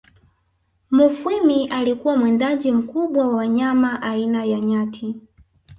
[0.91, 5.15] Mufwimi alikuwa mwindaji mkubwa wa wanyama aina ya Nyati